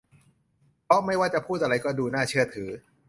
[0.85, 2.69] เพราะไม่ว่าจะพูดอะไรก็ดูน่าเชื่อถือ